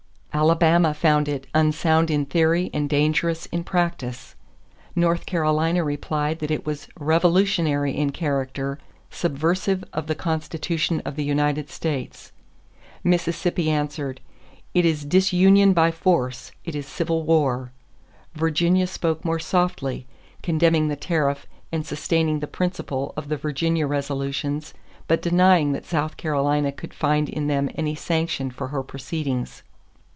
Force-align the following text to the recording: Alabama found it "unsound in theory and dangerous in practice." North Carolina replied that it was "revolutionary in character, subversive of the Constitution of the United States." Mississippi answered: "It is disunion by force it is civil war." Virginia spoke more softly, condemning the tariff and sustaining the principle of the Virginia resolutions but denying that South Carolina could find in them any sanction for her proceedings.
Alabama 0.33 0.93
found 0.93 1.27
it 1.27 1.45
"unsound 1.53 2.09
in 2.09 2.25
theory 2.25 2.69
and 2.73 2.89
dangerous 2.89 3.47
in 3.47 3.65
practice." 3.65 4.33
North 4.95 5.25
Carolina 5.25 5.83
replied 5.83 6.39
that 6.39 6.49
it 6.49 6.65
was 6.65 6.87
"revolutionary 6.97 7.91
in 7.95 8.11
character, 8.11 8.79
subversive 9.11 9.83
of 9.91 10.07
the 10.07 10.15
Constitution 10.15 11.01
of 11.03 11.17
the 11.17 11.25
United 11.25 11.69
States." 11.69 12.31
Mississippi 13.03 13.69
answered: 13.69 14.21
"It 14.73 14.85
is 14.85 15.03
disunion 15.03 15.73
by 15.73 15.91
force 15.91 16.53
it 16.63 16.75
is 16.75 16.87
civil 16.87 17.23
war." 17.23 17.73
Virginia 18.33 18.87
spoke 18.87 19.25
more 19.25 19.37
softly, 19.37 20.07
condemning 20.41 20.87
the 20.87 20.95
tariff 20.95 21.45
and 21.73 21.85
sustaining 21.85 22.39
the 22.39 22.47
principle 22.47 23.13
of 23.17 23.27
the 23.27 23.37
Virginia 23.37 23.85
resolutions 23.85 24.73
but 25.09 25.21
denying 25.21 25.73
that 25.73 25.85
South 25.85 26.15
Carolina 26.15 26.71
could 26.71 26.93
find 26.93 27.27
in 27.27 27.47
them 27.47 27.69
any 27.75 27.95
sanction 27.95 28.49
for 28.49 28.69
her 28.69 28.81
proceedings. 28.81 29.63